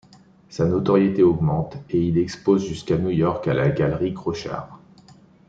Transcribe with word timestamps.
Sa 0.49 0.65
notoriété 0.65 1.21
augmente 1.21 1.77
et 1.91 2.01
il 2.01 2.17
expose 2.17 2.65
jusqu'à 2.65 2.97
New 2.97 3.11
York 3.11 3.47
à 3.47 3.53
la 3.53 3.69
galerie 3.69 4.15
Kraushaar. 4.15 4.79